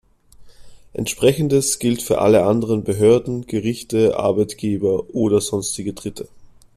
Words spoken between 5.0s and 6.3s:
oder sonstige Dritte.